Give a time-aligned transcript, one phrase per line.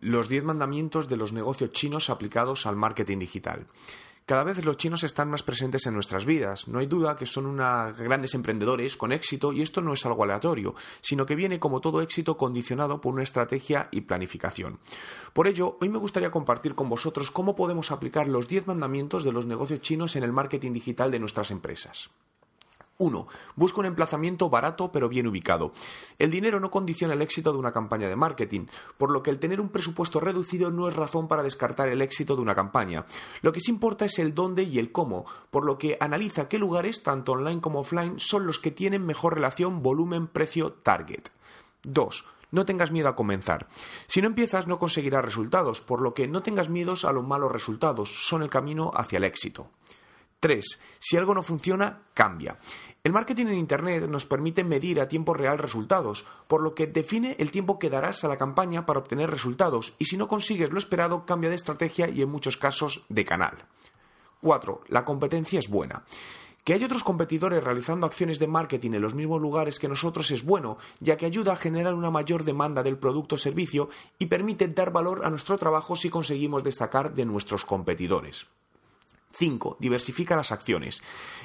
[0.00, 3.66] Los 10 mandamientos de los negocios chinos aplicados al marketing digital.
[4.26, 6.68] Cada vez los chinos están más presentes en nuestras vidas.
[6.68, 10.22] No hay duda que son unos grandes emprendedores con éxito y esto no es algo
[10.22, 14.80] aleatorio, sino que viene como todo éxito condicionado por una estrategia y planificación.
[15.32, 19.32] Por ello, hoy me gustaría compartir con vosotros cómo podemos aplicar los 10 mandamientos de
[19.32, 22.10] los negocios chinos en el marketing digital de nuestras empresas.
[22.98, 23.26] 1.
[23.56, 25.72] Busca un emplazamiento barato pero bien ubicado.
[26.18, 28.66] El dinero no condiciona el éxito de una campaña de marketing,
[28.98, 32.36] por lo que el tener un presupuesto reducido no es razón para descartar el éxito
[32.36, 33.06] de una campaña.
[33.40, 36.58] Lo que sí importa es el dónde y el cómo, por lo que analiza qué
[36.58, 41.28] lugares, tanto online como offline, son los que tienen mejor relación volumen-precio-target.
[41.84, 42.24] 2.
[42.50, 43.68] No tengas miedo a comenzar.
[44.06, 47.52] Si no empiezas no conseguirás resultados, por lo que no tengas miedos a los malos
[47.52, 49.68] resultados, son el camino hacia el éxito.
[50.40, 50.80] 3.
[50.98, 52.58] Si algo no funciona, cambia.
[53.04, 57.36] El marketing en Internet nos permite medir a tiempo real resultados, por lo que define
[57.38, 60.78] el tiempo que darás a la campaña para obtener resultados y si no consigues lo
[60.78, 63.64] esperado, cambia de estrategia y en muchos casos de canal.
[64.40, 64.82] 4.
[64.88, 66.04] La competencia es buena.
[66.64, 70.44] Que hay otros competidores realizando acciones de marketing en los mismos lugares que nosotros es
[70.44, 74.68] bueno, ya que ayuda a generar una mayor demanda del producto o servicio y permite
[74.68, 78.46] dar valor a nuestro trabajo si conseguimos destacar de nuestros competidores.
[79.32, 79.76] 5.
[79.78, 81.02] Diversifica las acciones.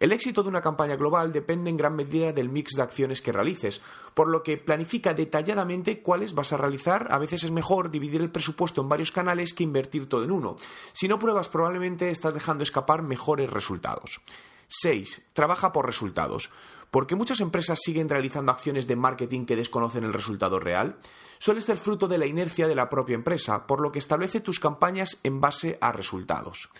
[0.00, 3.32] El éxito de una campaña global depende en gran medida del mix de acciones que
[3.32, 3.82] realices,
[4.14, 7.08] por lo que planifica detalladamente cuáles vas a realizar.
[7.10, 10.56] A veces es mejor dividir el presupuesto en varios canales que invertir todo en uno.
[10.92, 14.20] Si no pruebas, probablemente estás dejando escapar mejores resultados.
[14.68, 15.26] 6.
[15.32, 16.50] Trabaja por resultados.
[16.90, 20.96] ¿Por qué muchas empresas siguen realizando acciones de marketing que desconocen el resultado real?
[21.38, 24.60] Suele ser fruto de la inercia de la propia empresa, por lo que establece tus
[24.60, 26.70] campañas en base a resultados.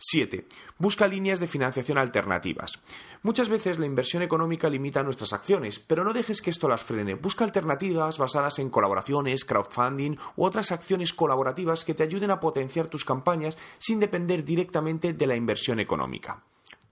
[0.00, 0.46] 7.
[0.78, 2.72] Busca líneas de financiación alternativas.
[3.22, 7.14] Muchas veces la inversión económica limita nuestras acciones, pero no dejes que esto las frene.
[7.14, 12.88] Busca alternativas basadas en colaboraciones, crowdfunding u otras acciones colaborativas que te ayuden a potenciar
[12.88, 16.42] tus campañas sin depender directamente de la inversión económica.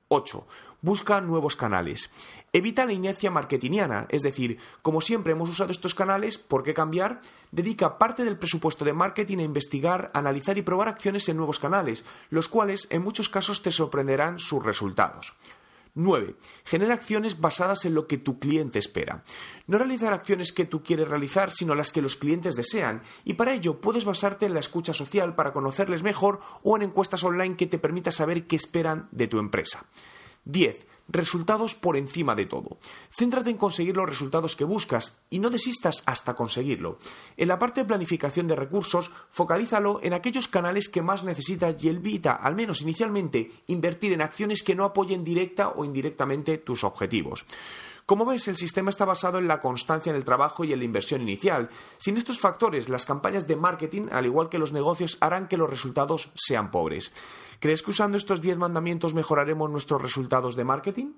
[0.08, 0.46] 8.
[0.80, 2.10] Busca nuevos canales.
[2.52, 7.20] Evita la inercia marketingiana, es decir, como siempre hemos usado estos canales, ¿por qué cambiar?
[7.52, 12.06] Dedica parte del presupuesto de marketing a investigar, analizar y probar acciones en nuevos canales,
[12.30, 15.34] los cuales en muchos casos te sorprenderán sus resultados.
[15.98, 16.36] 9.
[16.64, 19.24] Genera acciones basadas en lo que tu cliente espera.
[19.66, 23.52] No realizar acciones que tú quieres realizar, sino las que los clientes desean, y para
[23.52, 27.66] ello puedes basarte en la escucha social para conocerles mejor o en encuestas online que
[27.66, 29.84] te permita saber qué esperan de tu empresa.
[30.44, 30.86] 10.
[31.08, 32.78] Resultados por encima de todo.
[33.10, 36.98] Céntrate en conseguir los resultados que buscas y no desistas hasta conseguirlo.
[37.36, 41.88] En la parte de planificación de recursos, focalízalo en aquellos canales que más necesitas y
[41.88, 47.46] evita, al menos inicialmente, invertir en acciones que no apoyen directa o indirectamente tus objetivos.
[48.08, 50.86] Como ves, el sistema está basado en la constancia en el trabajo y en la
[50.86, 51.68] inversión inicial.
[51.98, 55.68] Sin estos factores, las campañas de marketing, al igual que los negocios, harán que los
[55.68, 57.12] resultados sean pobres.
[57.60, 61.12] ¿Crees que usando estos 10 mandamientos mejoraremos nuestros resultados de marketing?